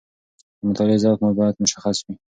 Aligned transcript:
د 0.59 0.61
مطالعې 0.67 0.97
ذوق 1.03 1.17
مو 1.23 1.29
باید 1.39 1.55
مشخص 1.63 1.97
وي. 2.05 2.13